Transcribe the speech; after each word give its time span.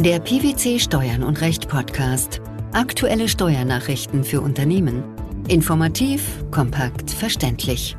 Der 0.00 0.20
PwC 0.20 0.78
Steuern 0.78 1.22
und 1.22 1.40
Recht 1.40 1.68
Podcast. 1.68 2.42
Aktuelle 2.72 3.28
Steuernachrichten 3.28 4.24
für 4.24 4.42
Unternehmen. 4.42 5.02
Informativ, 5.48 6.44
kompakt, 6.50 7.10
verständlich. 7.10 7.96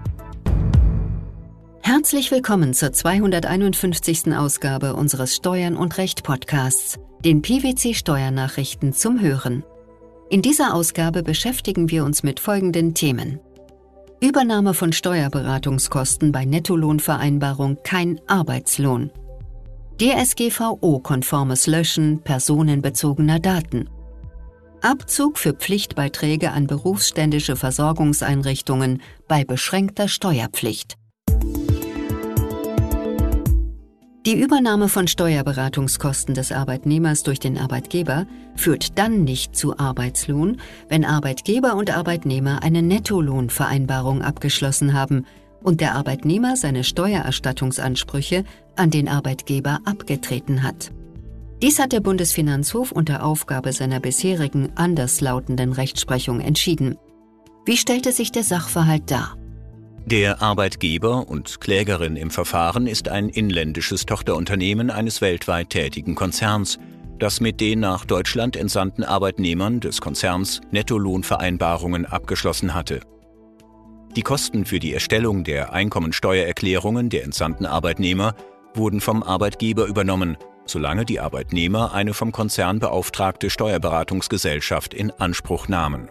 Herzlich 1.81 2.29
willkommen 2.29 2.75
zur 2.75 2.93
251. 2.93 4.31
Ausgabe 4.37 4.93
unseres 4.93 5.35
Steuern 5.35 5.75
und 5.75 5.97
Recht 5.97 6.23
Podcasts, 6.23 6.99
den 7.25 7.41
PwC 7.41 7.95
Steuernachrichten 7.95 8.93
zum 8.93 9.19
Hören. 9.19 9.63
In 10.29 10.43
dieser 10.43 10.75
Ausgabe 10.75 11.23
beschäftigen 11.23 11.89
wir 11.89 12.05
uns 12.05 12.21
mit 12.21 12.39
folgenden 12.39 12.93
Themen. 12.93 13.39
Übernahme 14.21 14.75
von 14.75 14.93
Steuerberatungskosten 14.93 16.31
bei 16.31 16.45
Nettolohnvereinbarung 16.45 17.79
kein 17.83 18.21
Arbeitslohn. 18.27 19.09
DSGVO-konformes 19.99 21.65
Löschen 21.65 22.21
personenbezogener 22.21 23.39
Daten. 23.39 23.89
Abzug 24.79 25.39
für 25.39 25.53
Pflichtbeiträge 25.53 26.51
an 26.51 26.67
berufsständische 26.67 27.55
Versorgungseinrichtungen 27.55 29.01
bei 29.27 29.43
beschränkter 29.43 30.07
Steuerpflicht. 30.07 30.97
Die 34.27 34.39
Übernahme 34.39 34.87
von 34.87 35.07
Steuerberatungskosten 35.07 36.35
des 36.35 36.51
Arbeitnehmers 36.51 37.23
durch 37.23 37.39
den 37.39 37.57
Arbeitgeber 37.57 38.27
führt 38.55 38.99
dann 38.99 39.23
nicht 39.23 39.55
zu 39.55 39.79
Arbeitslohn, 39.79 40.61
wenn 40.89 41.05
Arbeitgeber 41.05 41.75
und 41.75 41.89
Arbeitnehmer 41.89 42.61
eine 42.61 42.83
Nettolohnvereinbarung 42.83 44.21
abgeschlossen 44.21 44.93
haben 44.93 45.25
und 45.67 45.81
der 45.81 45.95
Arbeitnehmer 45.95 46.55
seine 46.55 46.85
Steuererstattungsansprüche 46.85 48.45
an 48.77 48.89
den 48.89 49.09
Arbeitgeber 49.09 49.81
abgetreten 49.83 50.63
hat. 50.63 50.93
Dies 51.61 51.77
hat 51.77 51.91
der 51.91 51.99
Bundesfinanzhof 51.99 52.93
unter 52.93 53.21
Aufgabe 53.21 53.73
seiner 53.73 53.99
bisherigen 53.99 54.69
anderslautenden 54.75 55.73
Rechtsprechung 55.73 56.39
entschieden. 56.39 56.95
Wie 57.65 57.75
stellte 57.75 58.13
sich 58.13 58.31
der 58.31 58.43
Sachverhalt 58.43 59.11
dar? 59.11 59.35
Der 60.05 60.41
Arbeitgeber 60.41 61.27
und 61.27 61.59
Klägerin 61.59 62.15
im 62.15 62.31
Verfahren 62.31 62.87
ist 62.87 63.09
ein 63.09 63.27
inländisches 63.27 64.05
Tochterunternehmen 64.05 64.89
eines 64.89 65.19
weltweit 65.19 65.71
tätigen 65.71 66.15
Konzerns, 66.15 66.79
das 67.19 67.41
mit 67.41 67.59
den 67.59 67.81
nach 67.81 68.05
Deutschland 68.05 68.55
entsandten 68.55 69.03
Arbeitnehmern 69.03 69.81
des 69.81 69.99
Konzerns 69.99 70.61
Nettolohnvereinbarungen 70.71 72.05
abgeschlossen 72.05 72.73
hatte. 72.73 73.01
Die 74.17 74.23
Kosten 74.23 74.65
für 74.65 74.79
die 74.79 74.95
Erstellung 74.95 75.43
der 75.43 75.73
Einkommensteuererklärungen 75.73 77.09
der 77.09 77.23
entsandten 77.23 77.67
Arbeitnehmer 77.67 78.33
wurden 78.73 78.99
vom 78.99 79.21
Arbeitgeber 79.21 79.85
übernommen, 79.85 80.37
solange 80.65 81.05
die 81.05 81.19
Arbeitnehmer 81.19 81.93
eine 81.93 82.15
vom 82.15 82.31
Konzern 82.31 82.79
beauftragte 82.79 83.51
Steuerberatungsgesellschaft 83.51 84.95
in 84.95 85.11
Anspruch 85.11 85.67
nahmen. 85.67 86.09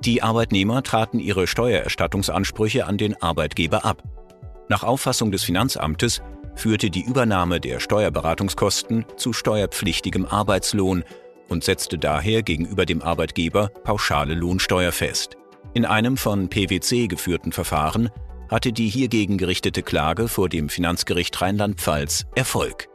Die 0.00 0.22
Arbeitnehmer 0.22 0.82
traten 0.82 1.18
ihre 1.18 1.46
Steuererstattungsansprüche 1.46 2.86
an 2.86 2.96
den 2.96 3.20
Arbeitgeber 3.20 3.84
ab. 3.84 4.02
Nach 4.70 4.82
Auffassung 4.82 5.30
des 5.30 5.44
Finanzamtes 5.44 6.22
führte 6.54 6.88
die 6.88 7.04
Übernahme 7.04 7.60
der 7.60 7.80
Steuerberatungskosten 7.80 9.04
zu 9.18 9.34
steuerpflichtigem 9.34 10.24
Arbeitslohn 10.24 11.04
und 11.50 11.64
setzte 11.64 11.98
daher 11.98 12.42
gegenüber 12.42 12.86
dem 12.86 13.02
Arbeitgeber 13.02 13.68
pauschale 13.84 14.32
Lohnsteuer 14.32 14.90
fest. 14.92 15.36
In 15.74 15.86
einem 15.86 16.18
von 16.18 16.48
PwC 16.48 17.06
geführten 17.06 17.50
Verfahren 17.50 18.10
hatte 18.50 18.72
die 18.72 18.88
hiergegen 18.88 19.38
gerichtete 19.38 19.82
Klage 19.82 20.28
vor 20.28 20.50
dem 20.50 20.68
Finanzgericht 20.68 21.40
Rheinland-Pfalz 21.40 22.26
Erfolg. 22.34 22.88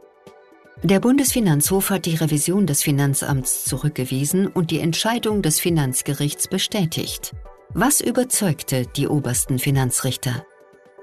Der 0.84 1.00
Bundesfinanzhof 1.00 1.90
hat 1.90 2.06
die 2.06 2.14
Revision 2.14 2.68
des 2.68 2.84
Finanzamts 2.84 3.64
zurückgewiesen 3.64 4.46
und 4.46 4.70
die 4.70 4.78
Entscheidung 4.78 5.42
des 5.42 5.58
Finanzgerichts 5.58 6.46
bestätigt. 6.46 7.34
Was 7.74 8.00
überzeugte 8.00 8.86
die 8.86 9.08
obersten 9.08 9.58
Finanzrichter? 9.58 10.46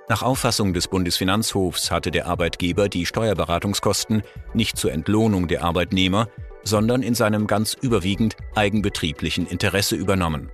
Nach 0.07 0.21
Auffassung 0.21 0.73
des 0.73 0.87
Bundesfinanzhofs 0.87 1.91
hatte 1.91 2.11
der 2.11 2.27
Arbeitgeber 2.27 2.87
die 2.87 3.05
Steuerberatungskosten 3.05 4.23
nicht 4.53 4.77
zur 4.77 4.93
Entlohnung 4.93 5.49
der 5.49 5.65
Arbeitnehmer, 5.65 6.29
sondern 6.63 7.03
in 7.03 7.13
seinem 7.13 7.45
ganz 7.45 7.73
überwiegend 7.73 8.37
eigenbetrieblichen 8.55 9.45
Interesse 9.45 9.95
übernommen. 9.95 10.49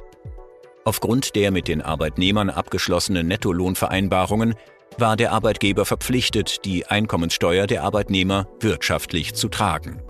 Aufgrund 0.84 1.36
der 1.36 1.52
mit 1.52 1.68
den 1.68 1.82
Arbeitnehmern 1.82 2.50
abgeschlossenen 2.50 3.28
Nettolohnvereinbarungen 3.28 4.56
war 4.98 5.16
der 5.16 5.32
Arbeitgeber 5.32 5.86
verpflichtet, 5.86 6.66
die 6.66 6.86
Einkommenssteuer 6.88 7.68
der 7.68 7.84
Arbeitnehmer 7.84 8.48
wirtschaftlich 8.60 9.34
zu 9.36 9.48
tragen. 9.48 10.02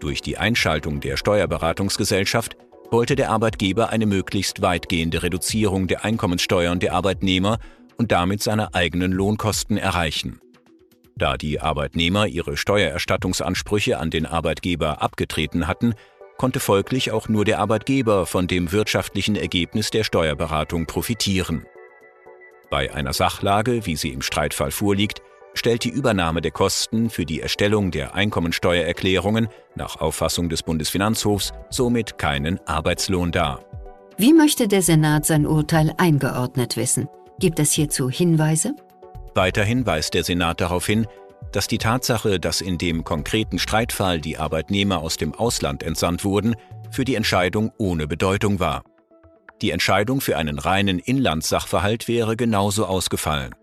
Durch 0.00 0.22
die 0.22 0.38
Einschaltung 0.38 1.00
der 1.00 1.16
Steuerberatungsgesellschaft 1.16 2.56
wollte 2.90 3.16
der 3.16 3.30
Arbeitgeber 3.30 3.90
eine 3.90 4.06
möglichst 4.06 4.62
weitgehende 4.62 5.22
Reduzierung 5.22 5.86
der 5.86 6.04
Einkommenssteuern 6.04 6.80
der 6.80 6.94
Arbeitnehmer 6.94 7.58
und 7.96 8.12
damit 8.12 8.42
seine 8.42 8.74
eigenen 8.74 9.12
Lohnkosten 9.12 9.76
erreichen. 9.76 10.40
Da 11.16 11.36
die 11.36 11.60
Arbeitnehmer 11.60 12.26
ihre 12.26 12.56
Steuererstattungsansprüche 12.56 13.98
an 13.98 14.10
den 14.10 14.26
Arbeitgeber 14.26 15.02
abgetreten 15.02 15.68
hatten, 15.68 15.94
konnte 16.42 16.58
folglich 16.58 17.12
auch 17.12 17.28
nur 17.28 17.44
der 17.44 17.60
Arbeitgeber 17.60 18.26
von 18.26 18.48
dem 18.48 18.72
wirtschaftlichen 18.72 19.36
Ergebnis 19.36 19.90
der 19.90 20.02
Steuerberatung 20.02 20.86
profitieren. 20.86 21.66
Bei 22.68 22.92
einer 22.92 23.12
Sachlage, 23.12 23.86
wie 23.86 23.94
sie 23.94 24.08
im 24.08 24.22
Streitfall 24.22 24.72
vorliegt, 24.72 25.22
stellt 25.54 25.84
die 25.84 25.90
Übernahme 25.90 26.40
der 26.40 26.50
Kosten 26.50 27.10
für 27.10 27.24
die 27.24 27.40
Erstellung 27.40 27.92
der 27.92 28.16
Einkommensteuererklärungen 28.16 29.50
nach 29.76 30.00
Auffassung 30.00 30.48
des 30.48 30.64
Bundesfinanzhofs 30.64 31.52
somit 31.70 32.18
keinen 32.18 32.58
Arbeitslohn 32.66 33.30
dar. 33.30 33.64
Wie 34.16 34.32
möchte 34.32 34.66
der 34.66 34.82
Senat 34.82 35.24
sein 35.24 35.46
Urteil 35.46 35.94
eingeordnet 35.96 36.76
wissen? 36.76 37.06
Gibt 37.38 37.60
es 37.60 37.70
hierzu 37.70 38.10
Hinweise? 38.10 38.74
Weiterhin 39.36 39.86
weist 39.86 40.14
der 40.14 40.24
Senat 40.24 40.60
darauf 40.60 40.86
hin, 40.86 41.06
dass 41.50 41.66
die 41.66 41.78
Tatsache, 41.78 42.38
dass 42.38 42.60
in 42.60 42.78
dem 42.78 43.04
konkreten 43.04 43.58
Streitfall 43.58 44.20
die 44.20 44.38
Arbeitnehmer 44.38 44.98
aus 44.98 45.16
dem 45.16 45.34
Ausland 45.34 45.82
entsandt 45.82 46.24
wurden, 46.24 46.54
für 46.90 47.04
die 47.04 47.14
Entscheidung 47.14 47.72
ohne 47.78 48.06
Bedeutung 48.06 48.60
war. 48.60 48.84
Die 49.60 49.70
Entscheidung 49.70 50.20
für 50.20 50.36
einen 50.36 50.58
reinen 50.58 50.98
Inlandssachverhalt 50.98 52.08
wäre 52.08 52.36
genauso 52.36 52.86
ausgefallen. 52.86 53.54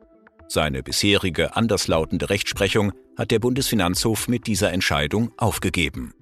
Seine 0.47 0.81
bisherige 0.81 1.55
anderslautende 1.55 2.29
Rechtsprechung 2.29 2.91
hat 3.17 3.31
der 3.31 3.39
Bundesfinanzhof 3.39 4.27
mit 4.27 4.47
dieser 4.47 4.71
Entscheidung 4.71 5.31
aufgegeben. 5.37 6.13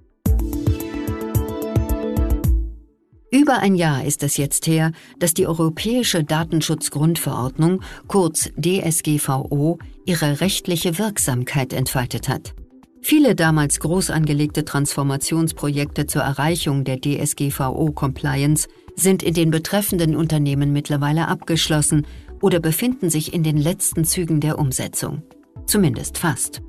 Über 3.30 3.60
ein 3.60 3.76
Jahr 3.76 4.06
ist 4.06 4.24
es 4.24 4.38
jetzt 4.38 4.68
her, 4.68 4.94
dass 5.20 5.34
die 5.34 5.48
Europäische 5.48 6.24
Datenschutzgrundverordnung, 6.24 7.82
kurz 8.08 8.50
DSGVO, 8.58 9.80
ihre 10.06 10.40
rechtliche 10.40 10.98
Wirksamkeit 10.98 11.74
entfaltet 11.74 12.30
hat. 12.30 12.54
Viele 13.02 13.36
damals 13.36 13.80
groß 13.80 14.12
angelegte 14.12 14.64
Transformationsprojekte 14.64 16.08
zur 16.08 16.22
Erreichung 16.24 16.86
der 16.86 17.00
DSGVO-Compliance 17.02 18.68
sind 18.96 19.24
in 19.24 19.34
den 19.34 19.52
betreffenden 19.52 20.16
Unternehmen 20.16 20.72
mittlerweile 20.72 21.28
abgeschlossen 21.28 22.08
oder 22.42 22.60
befinden 22.60 23.10
sich 23.10 23.34
in 23.34 23.44
den 23.44 23.58
letzten 23.58 24.06
Zügen 24.06 24.40
der 24.40 24.58
Umsetzung. 24.58 25.22
Zumindest 25.66 26.18
fast. 26.18 26.62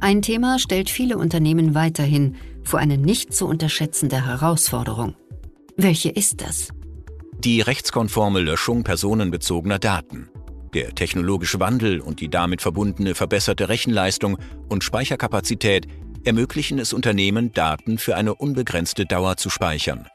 Ein 0.00 0.20
Thema 0.20 0.58
stellt 0.58 0.90
viele 0.90 1.16
Unternehmen 1.16 1.74
weiterhin 1.74 2.36
vor 2.62 2.80
eine 2.80 2.98
nicht 2.98 3.32
zu 3.32 3.46
unterschätzende 3.46 4.26
Herausforderung. 4.26 5.14
Welche 5.78 6.08
ist 6.08 6.40
das? 6.40 6.70
Die 7.38 7.60
rechtskonforme 7.60 8.40
Löschung 8.40 8.82
personenbezogener 8.82 9.78
Daten. 9.78 10.30
Der 10.72 10.94
technologische 10.94 11.60
Wandel 11.60 12.00
und 12.00 12.20
die 12.20 12.30
damit 12.30 12.62
verbundene 12.62 13.14
verbesserte 13.14 13.68
Rechenleistung 13.68 14.38
und 14.70 14.84
Speicherkapazität 14.84 15.86
ermöglichen 16.24 16.78
es 16.78 16.94
Unternehmen, 16.94 17.52
Daten 17.52 17.98
für 17.98 18.16
eine 18.16 18.34
unbegrenzte 18.34 19.04
Dauer 19.04 19.36
zu 19.36 19.50
speichern. 19.50 20.06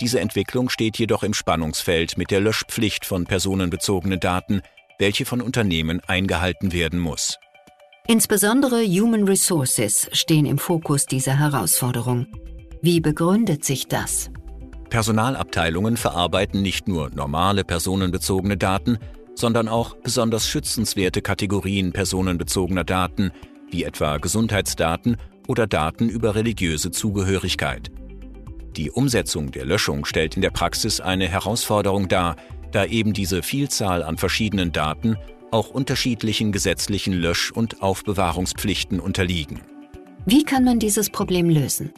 Diese 0.00 0.20
Entwicklung 0.20 0.68
steht 0.68 0.98
jedoch 0.98 1.24
im 1.24 1.34
Spannungsfeld 1.34 2.16
mit 2.16 2.30
der 2.30 2.40
Löschpflicht 2.40 3.04
von 3.04 3.24
personenbezogenen 3.24 4.20
Daten, 4.20 4.62
welche 5.00 5.24
von 5.24 5.40
Unternehmen 5.40 6.00
eingehalten 6.06 6.72
werden 6.72 7.00
muss. 7.00 7.38
Insbesondere 8.06 8.84
Human 8.84 9.24
Resources 9.24 10.08
stehen 10.12 10.46
im 10.46 10.58
Fokus 10.58 11.06
dieser 11.06 11.38
Herausforderung. 11.40 12.28
Wie 12.82 13.00
begründet 13.00 13.64
sich 13.64 13.88
das? 13.88 14.30
Personalabteilungen 14.90 15.96
verarbeiten 15.96 16.62
nicht 16.62 16.88
nur 16.88 17.10
normale 17.10 17.64
personenbezogene 17.64 18.56
Daten, 18.56 18.98
sondern 19.34 19.68
auch 19.68 19.94
besonders 19.96 20.48
schützenswerte 20.48 21.22
Kategorien 21.22 21.92
personenbezogener 21.92 22.84
Daten, 22.84 23.30
wie 23.70 23.84
etwa 23.84 24.18
Gesundheitsdaten 24.18 25.16
oder 25.46 25.66
Daten 25.66 26.08
über 26.08 26.34
religiöse 26.34 26.90
Zugehörigkeit. 26.90 27.90
Die 28.76 28.90
Umsetzung 28.90 29.50
der 29.50 29.64
Löschung 29.64 30.04
stellt 30.04 30.36
in 30.36 30.42
der 30.42 30.50
Praxis 30.50 31.00
eine 31.00 31.28
Herausforderung 31.28 32.08
dar, 32.08 32.36
da 32.72 32.84
eben 32.84 33.12
diese 33.12 33.42
Vielzahl 33.42 34.02
an 34.02 34.18
verschiedenen 34.18 34.72
Daten 34.72 35.16
auch 35.50 35.70
unterschiedlichen 35.70 36.52
gesetzlichen 36.52 37.14
Lösch- 37.14 37.50
und 37.50 37.82
Aufbewahrungspflichten 37.82 39.00
unterliegen. 39.00 39.62
Wie 40.26 40.44
kann 40.44 40.64
man 40.64 40.78
dieses 40.78 41.08
Problem 41.10 41.48
lösen? 41.48 41.92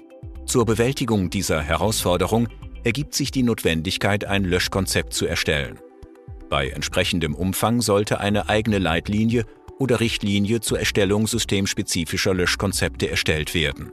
Zur 0.46 0.64
Bewältigung 0.64 1.30
dieser 1.30 1.60
Herausforderung 1.60 2.48
ergibt 2.84 3.14
sich 3.14 3.30
die 3.30 3.42
Notwendigkeit, 3.42 4.24
ein 4.24 4.44
Löschkonzept 4.44 5.12
zu 5.12 5.26
erstellen. 5.26 5.78
Bei 6.48 6.68
entsprechendem 6.68 7.34
Umfang 7.34 7.80
sollte 7.80 8.20
eine 8.20 8.48
eigene 8.48 8.78
Leitlinie 8.78 9.44
oder 9.78 10.00
Richtlinie 10.00 10.60
zur 10.60 10.78
Erstellung 10.78 11.26
systemspezifischer 11.26 12.34
Löschkonzepte 12.34 13.08
erstellt 13.08 13.54
werden. 13.54 13.92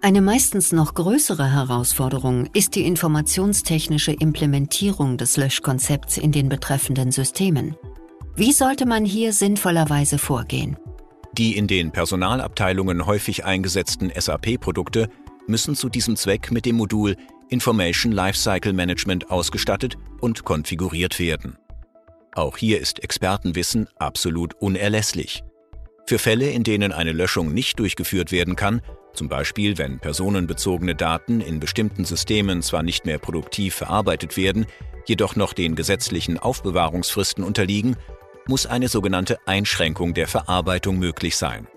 Eine 0.00 0.20
meistens 0.20 0.72
noch 0.72 0.94
größere 0.94 1.52
Herausforderung 1.52 2.48
ist 2.54 2.74
die 2.74 2.86
informationstechnische 2.86 4.12
Implementierung 4.12 5.16
des 5.16 5.36
Löschkonzepts 5.36 6.18
in 6.18 6.32
den 6.32 6.48
betreffenden 6.48 7.12
Systemen. 7.12 7.76
Wie 8.34 8.50
sollte 8.50 8.84
man 8.84 9.04
hier 9.04 9.32
sinnvollerweise 9.32 10.18
vorgehen? 10.18 10.76
Die 11.38 11.56
in 11.56 11.68
den 11.68 11.92
Personalabteilungen 11.92 13.06
häufig 13.06 13.44
eingesetzten 13.44 14.10
SAP-Produkte 14.14 15.08
müssen 15.46 15.76
zu 15.76 15.88
diesem 15.88 16.16
Zweck 16.16 16.50
mit 16.50 16.66
dem 16.66 16.76
Modul 16.76 17.16
Information 17.52 18.12
Lifecycle 18.12 18.72
Management 18.72 19.30
ausgestattet 19.30 19.96
und 20.20 20.44
konfiguriert 20.44 21.18
werden. 21.20 21.58
Auch 22.34 22.56
hier 22.56 22.80
ist 22.80 23.04
Expertenwissen 23.04 23.88
absolut 23.96 24.54
unerlässlich. 24.54 25.44
Für 26.06 26.18
Fälle, 26.18 26.50
in 26.50 26.64
denen 26.64 26.92
eine 26.92 27.12
Löschung 27.12 27.52
nicht 27.52 27.78
durchgeführt 27.78 28.32
werden 28.32 28.56
kann, 28.56 28.80
zum 29.12 29.28
Beispiel 29.28 29.76
wenn 29.76 30.00
personenbezogene 30.00 30.94
Daten 30.94 31.42
in 31.42 31.60
bestimmten 31.60 32.06
Systemen 32.06 32.62
zwar 32.62 32.82
nicht 32.82 33.04
mehr 33.04 33.18
produktiv 33.18 33.74
verarbeitet 33.74 34.38
werden, 34.38 34.66
jedoch 35.04 35.36
noch 35.36 35.52
den 35.52 35.76
gesetzlichen 35.76 36.38
Aufbewahrungsfristen 36.38 37.44
unterliegen, 37.44 37.96
muss 38.46 38.64
eine 38.64 38.88
sogenannte 38.88 39.38
Einschränkung 39.46 40.14
der 40.14 40.26
Verarbeitung 40.26 40.98
möglich 40.98 41.36
sein. 41.36 41.68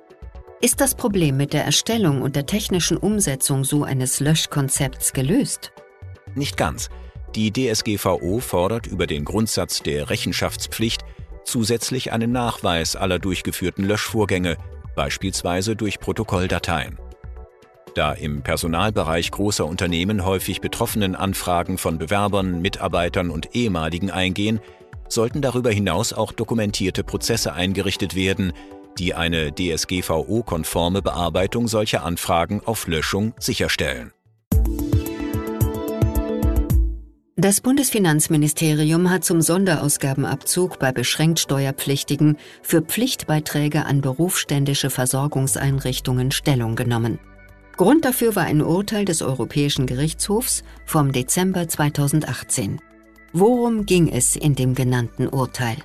Ist 0.65 0.81
das 0.81 0.95
Problem 0.95 1.37
mit 1.37 1.53
der 1.53 1.63
Erstellung 1.63 2.23
und 2.23 2.35
der 2.35 2.47
technischen 2.47 2.97
Umsetzung 2.97 3.63
so 3.63 3.83
eines 3.83 4.19
Löschkonzepts 4.19 5.13
gelöst? 5.13 5.71
Nicht 6.33 6.57
ganz. 6.57 6.89
Die 7.35 7.53
DSGVO 7.53 8.39
fordert 8.39 8.87
über 8.87 9.05
den 9.05 9.25
Grundsatz 9.25 9.83
der 9.83 10.09
Rechenschaftspflicht 10.09 11.05
zusätzlich 11.43 12.13
einen 12.13 12.31
Nachweis 12.31 12.95
aller 12.95 13.19
durchgeführten 13.19 13.85
Löschvorgänge, 13.85 14.57
beispielsweise 14.95 15.75
durch 15.75 15.99
Protokolldateien. 15.99 16.97
Da 17.93 18.13
im 18.13 18.41
Personalbereich 18.41 19.29
großer 19.29 19.67
Unternehmen 19.67 20.25
häufig 20.25 20.61
betroffenen 20.61 21.15
Anfragen 21.15 21.77
von 21.77 21.99
Bewerbern, 21.99 22.63
Mitarbeitern 22.63 23.29
und 23.29 23.53
ehemaligen 23.55 24.09
eingehen, 24.09 24.59
sollten 25.09 25.43
darüber 25.43 25.69
hinaus 25.69 26.11
auch 26.11 26.31
dokumentierte 26.31 27.03
Prozesse 27.03 27.53
eingerichtet 27.53 28.15
werden, 28.15 28.51
die 28.97 29.13
eine 29.13 29.51
DSGVO-konforme 29.53 31.01
Bearbeitung 31.01 31.67
solcher 31.67 32.03
Anfragen 32.03 32.61
auf 32.65 32.87
Löschung 32.87 33.33
sicherstellen. 33.39 34.11
Das 37.37 37.59
Bundesfinanzministerium 37.59 39.09
hat 39.09 39.25
zum 39.25 39.41
Sonderausgabenabzug 39.41 40.79
bei 40.79 40.91
beschränkt 40.91 41.39
Steuerpflichtigen 41.39 42.37
für 42.61 42.81
Pflichtbeiträge 42.81 43.85
an 43.85 44.01
berufsständische 44.01 44.89
Versorgungseinrichtungen 44.89 46.31
Stellung 46.31 46.75
genommen. 46.75 47.19
Grund 47.77 48.05
dafür 48.05 48.37
war 48.37 48.45
ein 48.45 48.61
Urteil 48.61 49.03
des 49.03 49.21
Europäischen 49.21 49.85
Gerichtshofs 49.85 50.63
vom 50.85 51.11
Dezember 51.11 51.67
2018. 51.67 52.79
Worum 53.33 53.85
ging 53.85 54.07
es 54.07 54.37
in 54.37 54.55
dem 54.55 54.73
genannten 54.73 55.27
Urteil? 55.27 55.75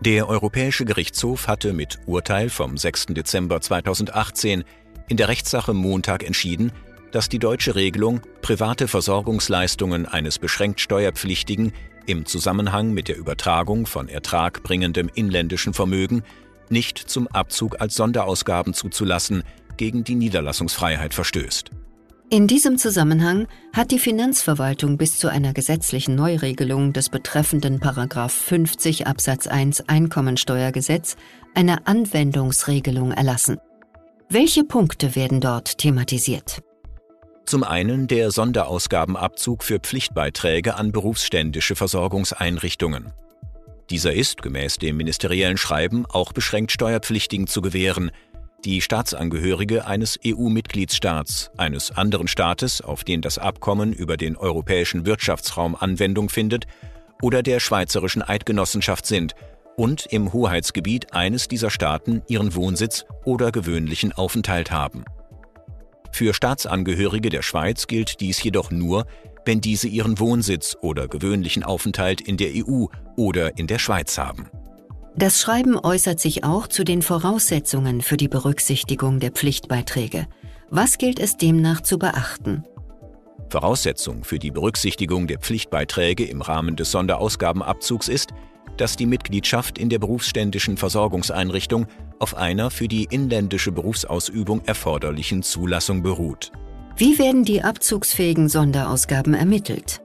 Der 0.00 0.30
Europäische 0.30 0.86
Gerichtshof 0.86 1.46
hatte 1.46 1.74
mit 1.74 1.98
Urteil 2.06 2.48
vom 2.48 2.78
6. 2.78 3.08
Dezember 3.10 3.60
2018 3.60 4.64
in 5.08 5.16
der 5.18 5.28
Rechtssache 5.28 5.74
Montag 5.74 6.24
entschieden, 6.24 6.72
dass 7.12 7.28
die 7.28 7.38
deutsche 7.38 7.74
Regelung 7.74 8.22
private 8.40 8.88
Versorgungsleistungen 8.88 10.06
eines 10.06 10.38
beschränkt 10.38 10.80
Steuerpflichtigen 10.80 11.74
im 12.06 12.24
Zusammenhang 12.24 12.94
mit 12.94 13.08
der 13.08 13.18
Übertragung 13.18 13.84
von 13.84 14.08
ertragbringendem 14.08 15.10
inländischen 15.14 15.74
Vermögen 15.74 16.22
nicht 16.70 16.96
zum 16.96 17.28
Abzug 17.28 17.78
als 17.82 17.94
Sonderausgaben 17.94 18.72
zuzulassen 18.72 19.42
gegen 19.76 20.02
die 20.02 20.14
Niederlassungsfreiheit 20.14 21.12
verstößt. 21.12 21.72
In 22.32 22.46
diesem 22.46 22.78
Zusammenhang 22.78 23.48
hat 23.72 23.90
die 23.90 23.98
Finanzverwaltung 23.98 24.96
bis 24.96 25.18
zu 25.18 25.26
einer 25.26 25.52
gesetzlichen 25.52 26.14
Neuregelung 26.14 26.92
des 26.92 27.08
betreffenden 27.08 27.80
Paragraph 27.80 28.32
50 28.32 29.08
Absatz 29.08 29.48
1 29.48 29.88
Einkommensteuergesetz 29.88 31.16
eine 31.56 31.88
Anwendungsregelung 31.88 33.10
erlassen. 33.10 33.58
Welche 34.28 34.62
Punkte 34.62 35.16
werden 35.16 35.40
dort 35.40 35.78
thematisiert? 35.78 36.62
Zum 37.46 37.64
einen 37.64 38.06
der 38.06 38.30
Sonderausgabenabzug 38.30 39.64
für 39.64 39.80
Pflichtbeiträge 39.80 40.76
an 40.76 40.92
berufsständische 40.92 41.74
Versorgungseinrichtungen. 41.74 43.12
Dieser 43.90 44.12
ist, 44.12 44.40
gemäß 44.40 44.78
dem 44.78 44.98
ministeriellen 44.98 45.56
Schreiben, 45.56 46.06
auch 46.06 46.32
beschränkt 46.32 46.70
Steuerpflichtigen 46.70 47.48
zu 47.48 47.60
gewähren, 47.60 48.12
die 48.64 48.80
Staatsangehörige 48.80 49.86
eines 49.86 50.18
EU-Mitgliedsstaats, 50.26 51.50
eines 51.56 51.90
anderen 51.90 52.28
Staates, 52.28 52.80
auf 52.80 53.04
den 53.04 53.22
das 53.22 53.38
Abkommen 53.38 53.92
über 53.92 54.16
den 54.16 54.36
europäischen 54.36 55.06
Wirtschaftsraum 55.06 55.74
Anwendung 55.74 56.28
findet, 56.28 56.66
oder 57.22 57.42
der 57.42 57.60
Schweizerischen 57.60 58.22
Eidgenossenschaft 58.22 59.06
sind 59.06 59.34
und 59.76 60.06
im 60.06 60.32
Hoheitsgebiet 60.32 61.12
eines 61.12 61.48
dieser 61.48 61.70
Staaten 61.70 62.22
ihren 62.28 62.54
Wohnsitz 62.54 63.04
oder 63.24 63.52
gewöhnlichen 63.52 64.12
Aufenthalt 64.12 64.70
haben. 64.70 65.04
Für 66.12 66.34
Staatsangehörige 66.34 67.30
der 67.30 67.42
Schweiz 67.42 67.86
gilt 67.86 68.20
dies 68.20 68.42
jedoch 68.42 68.70
nur, 68.70 69.06
wenn 69.44 69.60
diese 69.60 69.88
ihren 69.88 70.18
Wohnsitz 70.18 70.76
oder 70.80 71.08
gewöhnlichen 71.08 71.62
Aufenthalt 71.62 72.20
in 72.20 72.36
der 72.36 72.50
EU 72.54 72.86
oder 73.16 73.58
in 73.58 73.66
der 73.66 73.78
Schweiz 73.78 74.18
haben. 74.18 74.48
Das 75.20 75.38
Schreiben 75.38 75.78
äußert 75.78 76.18
sich 76.18 76.44
auch 76.44 76.66
zu 76.66 76.82
den 76.82 77.02
Voraussetzungen 77.02 78.00
für 78.00 78.16
die 78.16 78.26
Berücksichtigung 78.26 79.20
der 79.20 79.32
Pflichtbeiträge. 79.32 80.26
Was 80.70 80.96
gilt 80.96 81.20
es 81.20 81.36
demnach 81.36 81.82
zu 81.82 81.98
beachten? 81.98 82.64
Voraussetzung 83.50 84.24
für 84.24 84.38
die 84.38 84.50
Berücksichtigung 84.50 85.26
der 85.26 85.38
Pflichtbeiträge 85.38 86.24
im 86.24 86.40
Rahmen 86.40 86.74
des 86.74 86.92
Sonderausgabenabzugs 86.92 88.08
ist, 88.08 88.30
dass 88.78 88.96
die 88.96 89.04
Mitgliedschaft 89.04 89.76
in 89.76 89.90
der 89.90 89.98
berufsständischen 89.98 90.78
Versorgungseinrichtung 90.78 91.86
auf 92.18 92.34
einer 92.34 92.70
für 92.70 92.88
die 92.88 93.04
inländische 93.04 93.72
Berufsausübung 93.72 94.62
erforderlichen 94.64 95.42
Zulassung 95.42 96.02
beruht. 96.02 96.50
Wie 96.96 97.18
werden 97.18 97.44
die 97.44 97.60
abzugsfähigen 97.60 98.48
Sonderausgaben 98.48 99.34
ermittelt? 99.34 100.00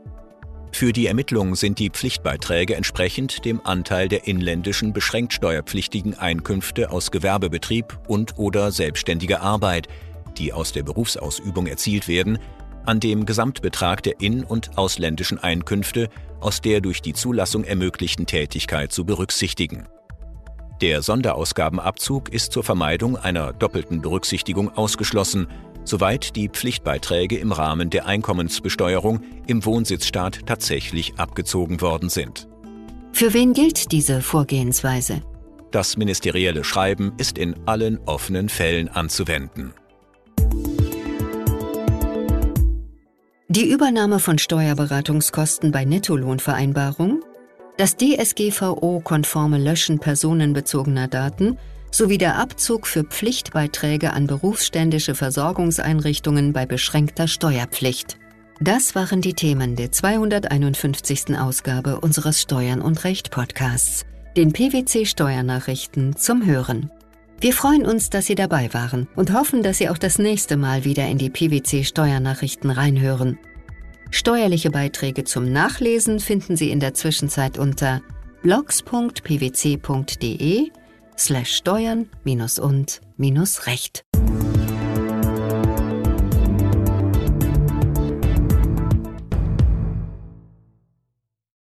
Für 0.75 0.91
die 0.91 1.07
Ermittlung 1.07 1.55
sind 1.55 1.79
die 1.79 1.89
Pflichtbeiträge 1.89 2.75
entsprechend 2.75 3.45
dem 3.45 3.65
Anteil 3.65 4.09
der 4.09 4.27
inländischen 4.27 4.91
beschränkt 4.91 5.31
steuerpflichtigen 5.31 6.15
Einkünfte 6.15 6.91
aus 6.91 7.11
Gewerbebetrieb 7.11 7.97
und/oder 8.09 8.73
selbstständiger 8.73 9.39
Arbeit, 9.39 9.87
die 10.37 10.51
aus 10.51 10.73
der 10.73 10.83
Berufsausübung 10.83 11.67
erzielt 11.67 12.09
werden, 12.09 12.39
an 12.85 12.99
dem 12.99 13.25
Gesamtbetrag 13.25 14.03
der 14.03 14.19
in- 14.19 14.43
und 14.43 14.77
ausländischen 14.77 15.39
Einkünfte 15.39 16.09
aus 16.41 16.59
der 16.59 16.81
durch 16.81 17.01
die 17.01 17.13
Zulassung 17.13 17.63
ermöglichten 17.63 18.25
Tätigkeit 18.25 18.91
zu 18.91 19.05
berücksichtigen. 19.05 19.87
Der 20.81 21.01
Sonderausgabenabzug 21.01 22.27
ist 22.27 22.51
zur 22.51 22.65
Vermeidung 22.65 23.15
einer 23.15 23.53
doppelten 23.53 24.01
Berücksichtigung 24.01 24.75
ausgeschlossen 24.75 25.47
soweit 25.85 26.35
die 26.35 26.49
Pflichtbeiträge 26.49 27.37
im 27.37 27.51
Rahmen 27.51 27.89
der 27.89 28.05
Einkommensbesteuerung 28.05 29.21
im 29.47 29.63
Wohnsitzstaat 29.63 30.45
tatsächlich 30.45 31.17
abgezogen 31.17 31.79
worden 31.81 32.09
sind. 32.09 32.47
Für 33.13 33.33
wen 33.33 33.53
gilt 33.53 33.93
diese 33.93 34.21
Vorgehensweise? 34.21 35.21
Das 35.71 35.95
ministerielle 35.95 36.63
Schreiben 36.63 37.13
ist 37.17 37.37
in 37.37 37.55
allen 37.65 37.99
offenen 38.05 38.49
Fällen 38.49 38.89
anzuwenden. 38.89 39.73
Die 43.47 43.69
Übernahme 43.69 44.19
von 44.19 44.37
Steuerberatungskosten 44.37 45.71
bei 45.71 45.85
Nettolohnvereinbarung, 45.85 47.23
das 47.77 47.95
DSGVO-konforme 47.95 49.57
Löschen 49.57 49.99
personenbezogener 49.99 51.07
Daten 51.07 51.57
sowie 51.95 52.17
der 52.17 52.37
Abzug 52.37 52.87
für 52.87 53.05
Pflichtbeiträge 53.05 54.11
an 54.11 54.27
berufsständische 54.27 55.15
Versorgungseinrichtungen 55.15 56.51
bei 56.51 56.65
beschränkter 56.65 57.29
Steuerpflicht. 57.29 58.17
Das 58.59 58.95
waren 58.95 59.21
die 59.21 59.33
Themen 59.33 59.77
der 59.77 59.93
251. 59.93 61.39
Ausgabe 61.39 62.01
unseres 62.01 62.41
Steuern 62.41 62.81
und 62.81 63.05
Recht 63.05 63.31
Podcasts, 63.31 64.05
den 64.35 64.51
PwC 64.51 65.05
Steuernachrichten 65.05 66.17
zum 66.17 66.45
Hören. 66.45 66.91
Wir 67.39 67.53
freuen 67.53 67.85
uns, 67.85 68.09
dass 68.09 68.25
Sie 68.25 68.35
dabei 68.35 68.73
waren 68.73 69.07
und 69.15 69.31
hoffen, 69.31 69.63
dass 69.63 69.77
Sie 69.77 69.87
auch 69.87 69.97
das 69.97 70.19
nächste 70.19 70.57
Mal 70.57 70.83
wieder 70.83 71.07
in 71.07 71.17
die 71.17 71.29
PwC 71.29 71.85
Steuernachrichten 71.85 72.71
reinhören. 72.71 73.39
Steuerliche 74.11 74.69
Beiträge 74.69 75.23
zum 75.23 75.49
Nachlesen 75.49 76.19
finden 76.19 76.57
Sie 76.57 76.71
in 76.71 76.81
der 76.81 76.93
Zwischenzeit 76.93 77.57
unter 77.57 78.01
blogs.pwc.de 78.41 79.11
slash 81.17 81.61